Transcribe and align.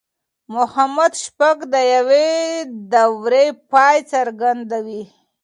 محمد 0.53 1.13
شپږم 1.23 1.67
د 1.73 1.75
يوې 1.95 2.31
دورې 2.93 3.45
پای 3.71 3.97
څرګندوي. 4.11 5.03